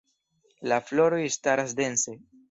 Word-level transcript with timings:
La 0.71 0.79
floroj 0.87 1.19
staras 1.35 1.75
dense. 1.81 2.15